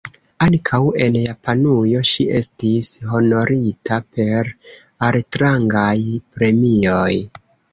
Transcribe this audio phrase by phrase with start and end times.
[0.43, 0.77] Ankaŭ
[1.07, 4.51] en Japanujo ŝi estis honorita per
[5.11, 5.95] altrangaj
[6.39, 7.07] premioj.